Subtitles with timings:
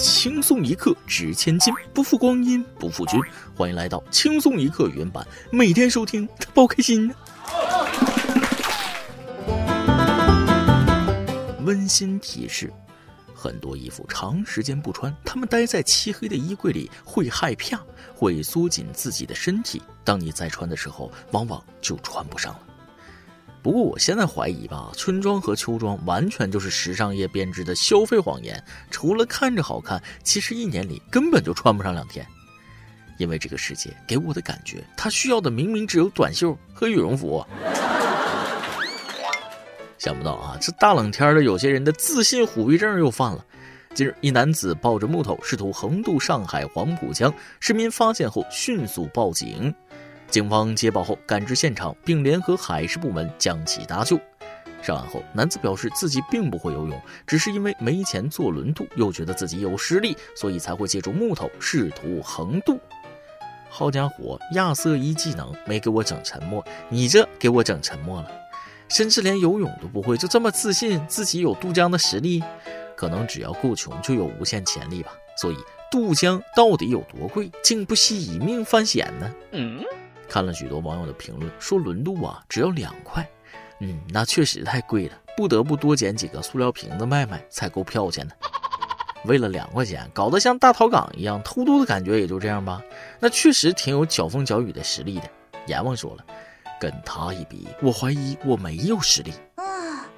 [0.00, 3.20] 轻松一刻值千金，不负光阴不负君。
[3.54, 7.14] 欢迎来到轻松一刻原版，每天收听，包开心。
[11.66, 12.72] 温馨提示：
[13.34, 17.78] 很多衣服长时间不穿，它们待在漆黑的衣柜里会害怕，
[18.14, 19.82] 会缩紧自己的身体。
[20.02, 22.60] 当你再穿的时候，往往就穿不上了。
[23.62, 28.62] 不过我现在怀疑吧，春装和秋装完全就是时尚业编织的消费谎言。
[28.90, 32.26] 除了看着好看，其实一年里根本就穿不上两天。
[33.18, 37.44] 因为这个世界给我的感觉，它需要的明明只有短袖和羽绒服。
[39.98, 43.44] 想不到啊，这大冷天的，有些人的自信虎逼症又犯了。
[43.92, 49.74] 近日，一男子抱着木头试图横渡上海黄浦江，市民发现后迅速报警。
[50.30, 54.18] 警方接报后赶至现场，并联合海事部门将其搭救。
[54.80, 62.78] 上岸后，男子表示自己并不会游泳，只是因为没钱坐轮渡，又觉得自己有实力，所以才会借助木头试图横渡。
[63.68, 68.30] 好家伙，亚瑟一技能没给我整沉默，你这给我整沉默了。
[68.88, 72.42] 甚至连游泳都不会，就这么自信自己有渡江的实力？
[72.96, 75.12] 可能只要够穷，就有无限潜力吧。
[75.36, 75.56] 所以
[75.90, 79.30] 渡江到底有多贵，竟不惜以命犯险呢？
[79.52, 79.84] 嗯。
[80.30, 83.28] 看了许多网友的评论，说轮渡啊只要两块，
[83.80, 88.32] 嗯，那确实太贵了，不得不多捡几个塑料瓶子卖卖才够票钱呢。
[89.26, 92.80] 为了两块钱，搞得像大逃港一样，偷渡的感觉也就这样吧。
[93.18, 95.28] 那确实挺有搅风搅雨的实力的。
[95.66, 96.24] 阎王说了，
[96.80, 99.32] 跟他一比，我怀疑我没有实力。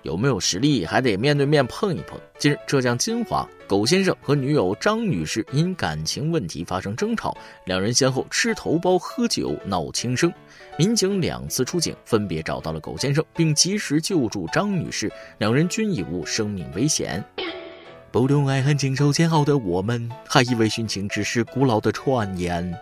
[0.03, 2.19] 有没有实力还得面对面碰一碰。
[2.39, 7.37] 近日，浙江金华，狗先生和女友张女士因感情问题发生争吵，
[7.67, 10.33] 两人先后吃头孢、喝酒，闹轻生。
[10.77, 17.25] 民警两次出警，分别找到了狗先生，并及时救助张女士，两人均已无生命危险。
[18.11, 22.75] 不懂爱恨情仇煎熬的我们，还以为殉情只是古老的传言。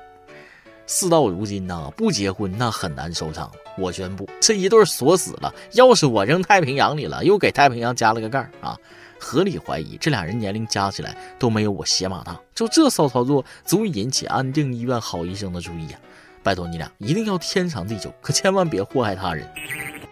[0.92, 3.48] 事到如今呐，不结婚那很难收场。
[3.78, 5.54] 我宣布，这一对锁死了。
[5.74, 8.76] 要是我扔太平洋里了，又给太平洋加了个盖儿啊！
[9.20, 12.36] 合理怀疑，这俩人年龄加起来都没有我鞋码大。
[12.56, 15.98] 就这骚操作，足以引起安定医院好医生的注意呀！
[16.42, 19.48] 拜托你俩一定要天长地久，可千万别祸害他人。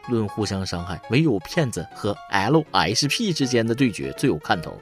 [0.07, 4.81] 论互相伤害，唯有骗子和 LSP 之间的对决最有看头。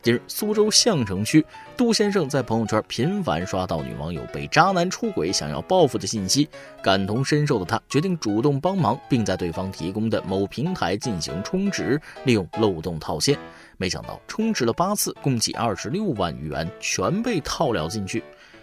[0.00, 1.44] 近日，苏州相城区
[1.76, 6.48] 杜先生在朋友圈频繁刷到女网友被渣男出轨、想要报复的信息，
[6.80, 13.36] 感同身受的他决定主动帮忙，并在对方提供的某平台进行充值，利用漏洞套现。
[13.76, 18.22] 没想到充值了八次，共计二十六万余元全被套了进去。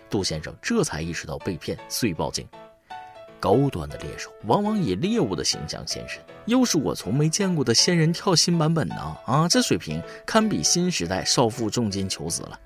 [0.10, 2.48] 杜先生这才意识到被骗，遂报警。
[3.40, 9.18] 高端的猎手往往以猎物的形象现身，又是我从没见过的仙人跳新版本呢！
[9.26, 12.60] 啊，这水平堪比新时代少妇重金求子了。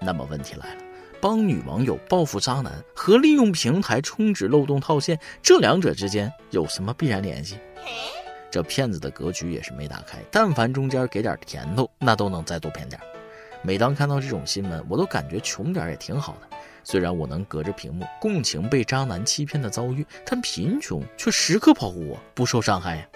[0.00, 0.82] 那么问题来了，
[1.20, 7.58] 帮女网友报复渣男和利用平台充值漏洞套现，这两者之间有什么必然联系？
[8.50, 13.00] 这骗子的格局也是没打开，但凡中间给点甜头，那都能再多骗点。
[13.66, 16.56] 每当看到这种新闻，我都感觉穷点也挺好的。
[16.84, 23.08] 虽然我能隔着屏幕共情被渣男欺骗的遭遇，但贫穷却时刻保护我不受伤害呀。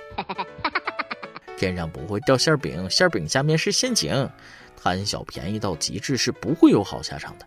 [1.56, 4.28] 天上不会掉馅饼，馅饼下面是陷阱，
[4.76, 7.46] 贪小便宜到极致是不会有好下场的。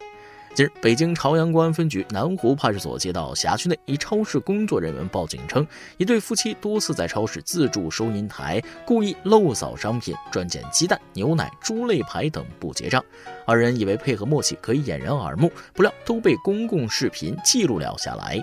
[0.55, 5.65] 近日，北京朝阳公安分局南湖派出所接到辖区内一超市工作人员报警称，
[5.97, 13.03] 一对夫妻多次在超市自助收银台故意漏扫商品，专捡鸡蛋、牛奶、猪肋排等不结账。
[13.47, 18.39] 二人以为配合默契可以掩人耳目，不料都被公共视频记录了下来。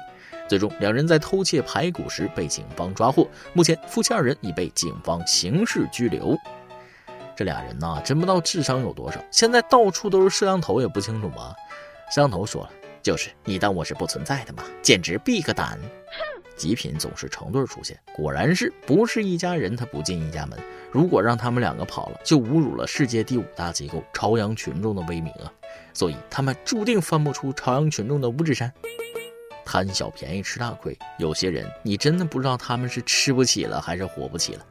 [0.48, 3.24] 最终，两人在偷窃排骨时被警方抓获。
[3.52, 6.36] 目前，夫妻二人已被警方刑事拘留。
[7.36, 11.54] 这俩人呐，真不知道智商有多少，现在到处都是摄像头，也不清楚吗？
[12.10, 14.64] 摄像头说了，就是你当我是不存在的吗？
[14.82, 15.78] 简直闭个胆！
[16.56, 20.58] 极品总是成对出现，果然是不是一家人他不进一家门。
[20.90, 25.50] 如果让他们两个跑了，就侮辱了世界第五大机构朝阳群众的威名啊！
[25.94, 28.70] 所以他们注定翻不出朝阳群众的五指山。
[29.64, 34.66] 贪小便宜吃大亏，有些人你真的不知道他们是吃不起了还是活不起了。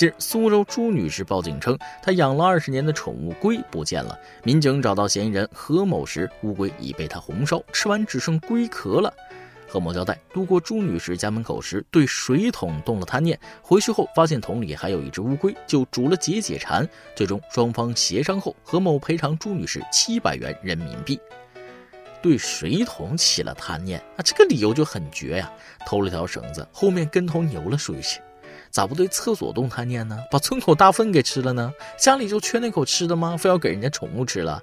[0.00, 4.18] 近日，苏州朱女士报警称，她养了二十年的宠物龟不见了。
[4.42, 9.12] 民警找到嫌疑人何某时，乌龟已被她红烧，吃完只剩龟壳了。
[9.68, 16.88] 何某交代，路过朱女士家门口时，对水桶动了贪念，回去后发现桶里还有一只乌龟，就煮了解解馋。
[17.14, 21.20] 最终双方协商后，何某赔偿朱女士七百元人民币。
[22.22, 25.52] 对水桶起了贪念，啊，这个理由就很绝呀！
[25.84, 28.18] 偷了条绳子，后面跟头牛了，属于是。
[28.70, 30.16] 咋不对厕所动贪念呢？
[30.30, 31.72] 把村口大粪给吃了呢？
[31.98, 33.36] 家里就缺那口吃的吗？
[33.36, 34.62] 非要给人家宠物吃了？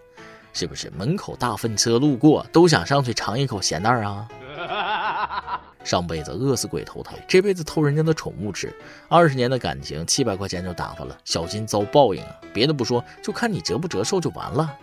[0.53, 4.27] 是不是门口大粪车路过都想上去尝一口咸蛋啊？
[5.83, 8.73] 上辈子饿死鬼投胎，这辈子偷人家的宠物吃，
[9.07, 12.35] 二十年的感情七百块钱就打发了，小心遭报应啊！
[12.53, 14.75] 别的不说，就看你折不折寿就完了。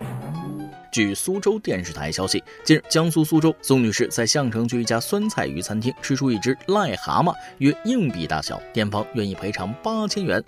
[0.95, 10.41] 据苏州电视台消息，近日江苏苏州宋女士在相城区一家酸菜鱼餐厅吃出一只癞蛤蟆，约硬币大小，店方愿意赔偿八千元。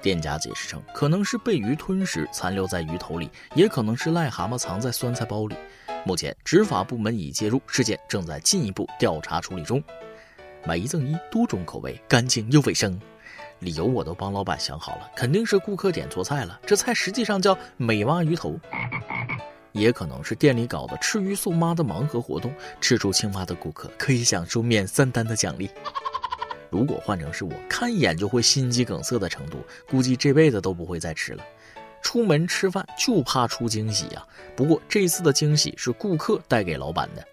[0.00, 5.56] 店家解释称，可能是被鱼吞食残留在鱼头里，也可能是癞蛤蟆藏在酸菜包里。
[6.04, 9.82] 目前执法部门已介入，事件正在进一步调查处理中。
[10.64, 12.96] 买一赠一，多种口味，干净又卫生。
[13.58, 18.56] 理由我都帮老板想好了，肯定是顾客点错菜了，这菜实际上叫美蛙鱼头。
[19.78, 25.70] 也可能是店里搞的吃鱼送妈的盲盒活动，吃出青蛙的顾客可以享受免三单的奖励。
[26.70, 29.58] 如果换成是我，看一眼就会心肌梗塞的程度，
[29.88, 31.44] 估计这辈子都不会再吃了。
[32.02, 34.24] 出门吃饭就怕出惊喜呀！
[34.54, 37.26] 不过这次的惊喜是顾客带给老板的。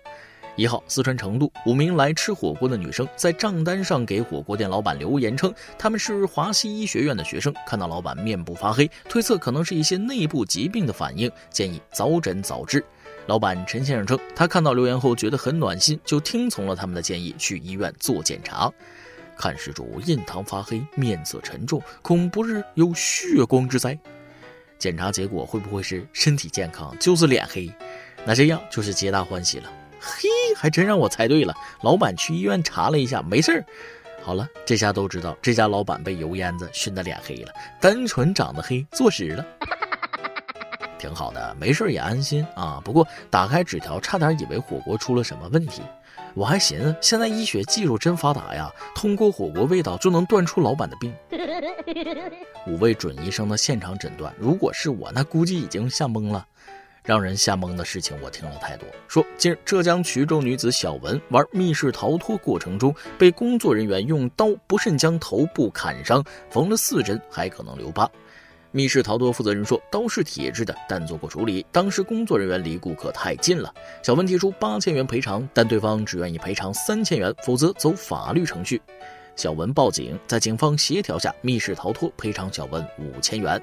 [0.55, 12.83] 一号，四川成都五名来吃火锅的女生在账单上给火锅店老板留言称，他们是华西医学院的学生，看到老板面部发黑，推测可能是一些内部疾病的反应，建议早诊早治。
[13.27, 18.71] 老板陈先生称，他看到留言后觉得很暖心，就听从了他们的建议去医院做检查。
[19.37, 23.97] 看施主印堂发黑，面色沉重，恐不是有血光之灾。
[24.77, 27.69] 检查结果会不会是身体健康，就是脸黑？
[28.25, 29.69] 那这样就是皆大欢喜了。
[30.05, 31.53] 嘿，还真让我猜对了。
[31.81, 33.65] 老板去医院查了一下，没事儿。
[34.21, 39.45] 好了，这下都知道这家老板被油烟子熏得脸黑了，单纯长得黑，坐实了。
[40.97, 42.81] 挺好的，没事也安心啊。
[42.83, 45.81] 不过打开纸条，差点以为火锅出了什么问题。
[46.33, 51.13] 我还寻思，现在医学技术真发达呀，通过火锅味道就能断出老板的病。
[52.65, 56.45] 五位准医生的现场诊断，如果是我，那估计已经吓懵了。
[57.05, 58.89] 让人吓懵的事情我听了太多。
[59.07, 68.09] 说，近日浙江衢州女子小文玩密室逃脱过程中，被工作人员用刀不慎将头部砍伤，缝了四针，还可能留疤。
[68.71, 71.65] 密室逃脱负责人说，刀是铁制的，但做过处理。
[71.71, 73.73] 当时工作人员离顾客太近了。
[74.03, 78.81] 小文提出八千元赔偿，但对方只愿意赔偿三千元，否则走法律程序。
[79.37, 83.61] 小文报警，在警方协调下，密室逃脱赔偿小文五千元。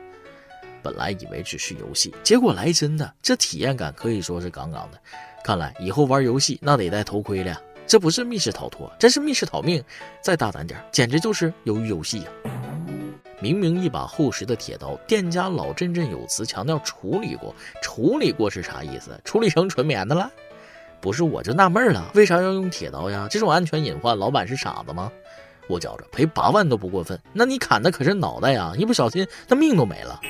[0.83, 4.99] 本来以为只是游戏，结果来真的，这体验感可以说是杠杠的。
[5.45, 7.61] 看来以后玩游戏那得戴头盔了。
[7.85, 9.83] 这不是密室逃脱，这是密室逃命。
[10.23, 12.31] 再大胆点，简直就是鱿鱼游戏呀！
[13.41, 19.21] 明明一把厚实的铁刀，店家老振振有词强调处理过，处理过是啥意思？
[19.25, 20.31] 处理成纯棉的了？
[21.01, 23.27] 不是，我就纳闷了，为啥要用铁刀呀？
[23.29, 25.11] 这种安全隐患，老板是傻子吗？
[25.69, 27.19] 我觉着赔八万都不过分。
[27.33, 30.21] 那你砍的可是脑袋呀，一不小心那命都没了。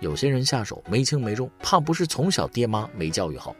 [0.00, 3.54] 有些人下手没轻没重，怕不是从小爹妈没教育好。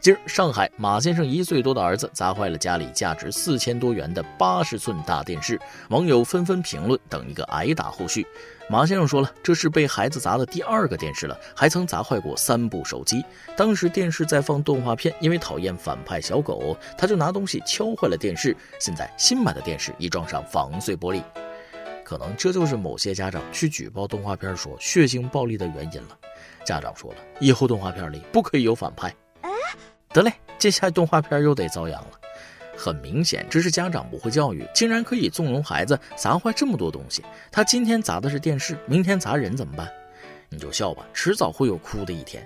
[0.00, 5.60] 今儿上海马先生一岁多的儿子砸坏了家里价值四千多元的八十寸大电视，
[5.90, 8.26] 网友纷纷评论等一个挨打后续。
[8.70, 13.22] 马先生说了，这是被孩子砸的第二个电视了，还曾砸坏过三部手机。
[13.54, 18.56] 当时电视在放动画片，因为讨厌反派小狗，他就拿东西敲坏了电视。
[18.78, 21.22] 现在新买的电视已装上防碎玻璃。
[22.02, 26.18] 可能这就是某些家长去举报动画片说血腥暴力的原因了。
[26.64, 29.14] 家长说了，以后动画片里不可以有反派。
[30.12, 32.20] 得嘞，这下动画片又得遭殃了。
[32.76, 37.22] 很明显，这是家长不会教育，竟然可以纵容孩子砸坏这么多东西。
[37.52, 39.88] 他今天砸的是电视，明天砸人怎么办？
[40.48, 42.44] 你就笑吧，迟早会有哭的一天。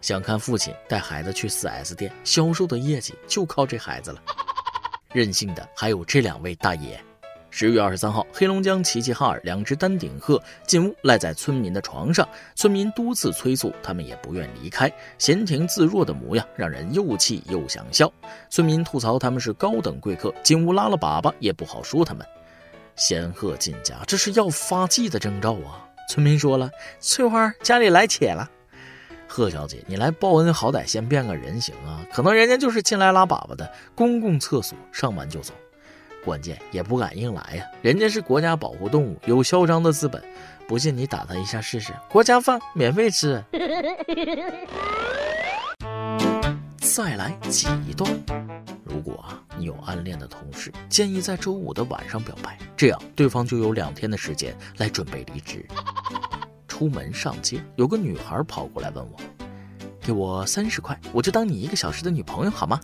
[0.00, 4.22] 想看父亲带孩子去 4S 店，销售的业绩就靠这孩子了。
[5.12, 7.02] 任性的还有这两位大爷。
[7.52, 18.10] 十月二十三号，黑龙江齐齐哈尔两只丹顶鹤进屋赖在村民的床上，村民多次催促，他们也不愿离开，闲庭自若的模样让人又气又想笑。
[18.48, 22.24] 村民吐槽他们是高等贵客，进屋拉了粑粑也不好说他们。
[22.96, 25.88] 仙鹤进家，这是要发迹的征兆啊！
[26.08, 28.48] 村民说了：“翠花家里来且了。”
[29.26, 32.04] 贺小姐，你来报恩，好歹先变个人形啊！
[32.12, 35.52] 可能人家就是进来拉粑粑的，公共厕所上完就走。
[36.24, 40.22] 关键也不敢硬来呀，人家是国家保护动物，有嚣张的资本。
[40.68, 43.42] 不信你打他一下试试，国家饭免费吃。
[46.78, 48.08] 再来挤一段。
[48.84, 55.66] 如果啊你有暗恋的同事，建议在周五的晚上表白，这样对方就有两天的时间来准备离职。
[56.68, 59.16] 出门上街，有个女孩跑过来问我
[60.00, 62.80] ：“给我三十块，我就当你一个小时的女朋友好吗？”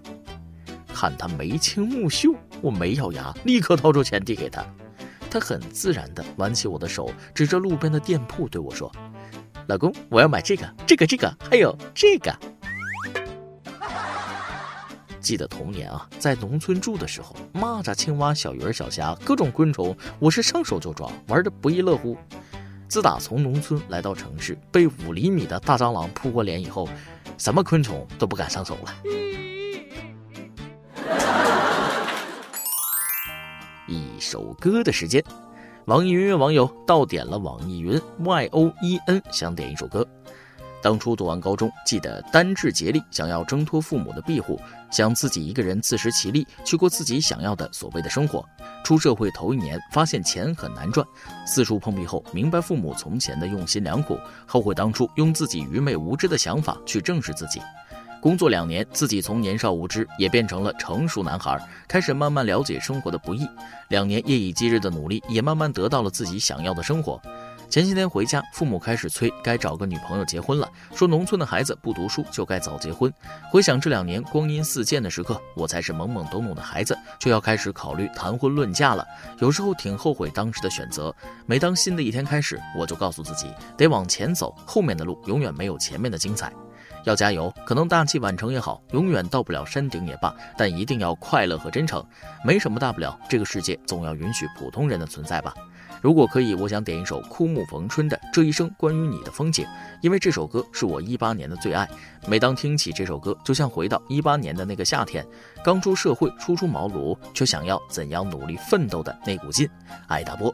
[0.98, 4.64] 看他眉清目秀，我没咬牙，立刻掏出钱递给他。
[5.30, 8.90] 他很自然地挽起我的手，指着路边的店铺对我说
[9.68, 12.34] ：“老公，我要买这个，这个，这个，还有这个。”
[15.20, 22.16] 记得童年啊，在农村住的时候，蚂蚱、青蛙、小鱼儿、小虾，各种昆虫，我是上手就抓，玩的不亦乐乎。
[22.88, 26.88] 自打从农村来到城市，被五厘米的大蟑螂扑过脸以后，
[27.36, 28.94] 什么昆虫都不敢上手了。
[34.16, 35.22] 一首歌的时间，
[35.84, 40.06] 网易云音乐网友到点了网易云 Y O E N，想点一首歌。
[40.82, 44.58] 当初读完高中，记得单志竭力想要挣脱父母的庇护，
[44.90, 48.42] 想自己一个人自食其力，去过自己想要的所谓的生活。
[48.82, 51.06] 出社会头一年，发现钱很难赚，
[51.46, 57.60] 四处碰壁后，明白父母从前的用心良苦，后悔当初用自己愚昧无知的想法去正视自己。
[58.20, 63.46] 工作两年，自己从年少无知也变成了成熟男孩，开始慢慢了解生活的不易。
[63.88, 67.20] 两年夜以继日的努力，也慢慢得到了自己想要的生活。
[67.68, 73.12] 前几天回家，父母开始催该找个女朋友结婚了，说农村的孩子不读书就该早结婚。
[73.50, 79.04] 回想这两年光阴似箭的时刻，我才是懵懵懂懂的孩子，就要开始考虑谈婚论嫁了。
[79.38, 81.14] 有时候挺后悔当时的选择。
[81.44, 86.52] 每当新的一天开始，我就告诉自己得往前走，后面的路永远没有前面的精彩。
[87.06, 92.04] 要加油，可能大器晚成也好，永远到不了山顶也罢，但一定要快乐和真诚。
[92.44, 95.54] 没什么大不了，这个世界总要允许普通人的存在吧。
[96.02, 99.64] 如果可以，我想点一首枯木逢春的《这一生关于你的风景》，
[100.02, 101.88] 因为这首歌是我一八年的最爱。
[102.26, 105.24] 每当听起这首歌，就像回到一八年的那个夏天，
[105.64, 109.68] 刚出社会，初出茅庐，却想要怎样努力奋斗的那股劲。
[110.08, 110.52] 爱大波。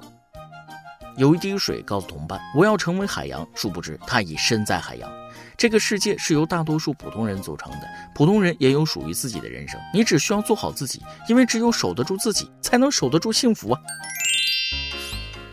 [1.17, 5.11] 有一滴水告诉同伴，我要成为海洋，殊不知他已身在海洋。
[5.57, 9.81] 这个世界是由大多数普通人组成的，普通人也有属于自己的人生。
[9.93, 13.81] 你只需要做好自己，因为只有守得住自己，才能守得住幸福啊。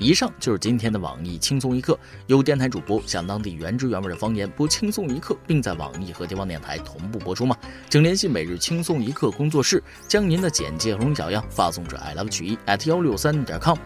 [0.02, 7.54] 以上就是今天的网易轻松一刻，有电台主播向当地原汁原味的方言播轻松一刻，并在网易和地方电台同步播出吗？
[7.90, 13.78] 请联系每日轻松一刻工作室，将您的简介和龙小样发送至 i love 曲艺 at 幺六三点 com。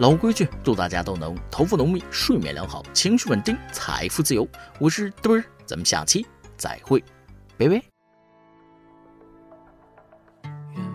[0.00, 4.48] 老规矩，祝大家都能头发浓密，睡眠良好，情绪稳定，财富自由。
[4.78, 6.26] 我是墩儿，咱们下期
[6.56, 7.04] 再会，
[7.58, 7.74] 拜拜。
[7.74, 7.82] 远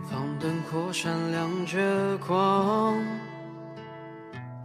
[0.10, 2.98] 方灯火闪亮着光。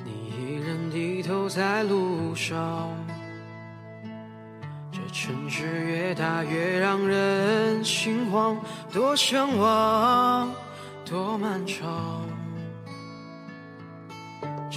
[0.03, 2.89] 你一人低头在路上，
[4.91, 8.57] 这城市越大越让人心慌，
[8.91, 10.51] 多向往，
[11.05, 12.27] 多漫长。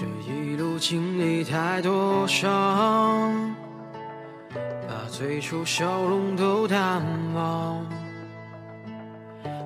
[0.04, 3.56] 这一路经历太多伤，
[4.86, 7.02] 把最初笑容都淡
[7.34, 7.86] 忘。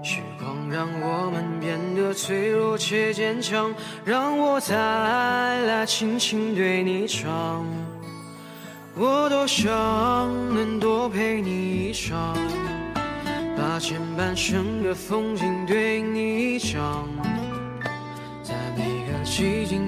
[0.03, 3.74] 时光让我们变得脆弱且坚强，
[4.06, 7.65] 让我再来轻轻对你唱。
[8.96, 9.67] 我多想
[10.53, 12.38] 能多陪你一场，
[13.58, 17.08] 把前半生的风景对你讲。
[18.44, 19.87] 在每个寂静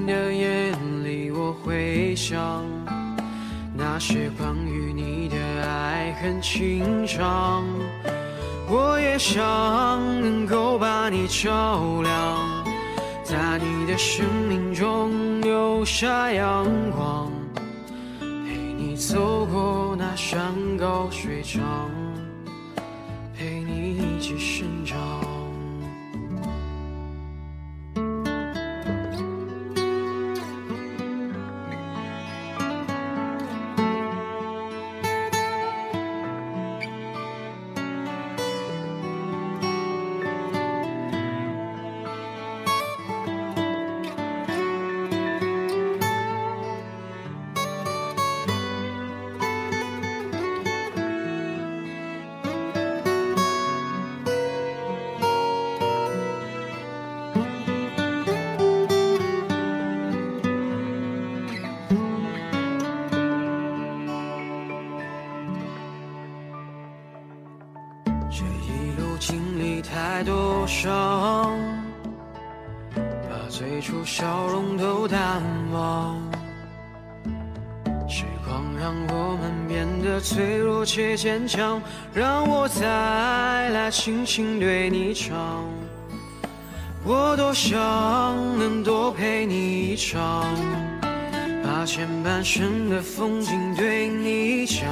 [1.63, 2.63] 回，想
[3.73, 7.63] 那些关于你的爱恨情长。
[8.67, 9.39] 我也想
[10.21, 12.65] 能够把你照亮，
[13.23, 17.31] 在你的生命中留下阳光，
[18.19, 21.89] 陪你走过那山高水长，
[70.69, 71.57] 伤，
[72.95, 75.41] 把最初笑容都淡
[75.73, 76.21] 忘。
[78.07, 81.81] 时光让我们变得脆弱且坚强，
[82.13, 82.85] 让我再
[83.69, 85.65] 来轻轻对你唱。
[87.03, 87.75] 我多想
[88.59, 90.45] 能多陪你一场，
[91.63, 94.85] 把前半生的风景对你讲，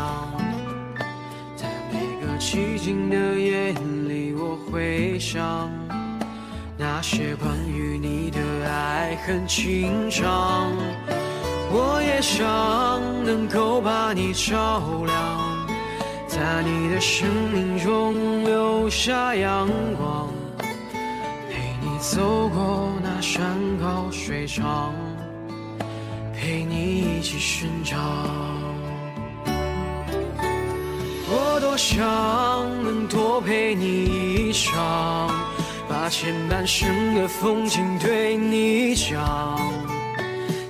[2.40, 3.74] 寂静的夜
[4.08, 4.34] 里。
[4.34, 5.70] 我回想
[6.78, 8.40] 那些关于你的
[8.70, 10.72] 爱恨情长，
[11.72, 12.46] 我也想
[13.26, 15.68] 能够把你照亮，
[16.28, 19.68] 在你的生命中留下阳
[19.98, 20.30] 光，
[21.50, 24.94] 陪你走过那山高水长，
[26.34, 27.98] 陪你一起生长。
[31.30, 31.98] 我多想
[32.84, 35.30] 能多陪你一场。
[35.90, 39.58] 把前半生的风景对你讲，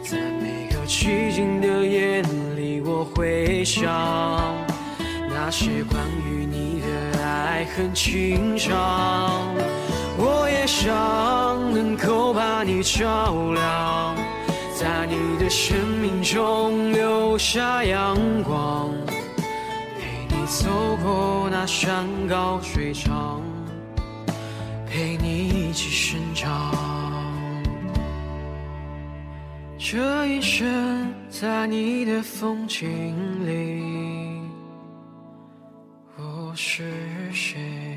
[0.03, 2.21] 在每个寂静的夜
[2.55, 3.85] 里，我会想
[5.29, 9.41] 那些关于你的爱恨情长。
[10.17, 10.87] 我也想
[11.73, 14.15] 能够把你照亮，
[14.75, 18.91] 在你的生命中留下阳光，
[20.47, 23.41] 走过那山高水长。
[24.85, 26.73] 陪你一起生长，
[29.77, 32.87] 这一生在你的风景
[33.45, 34.41] 里，
[36.17, 36.89] 我是
[37.33, 37.96] 谁？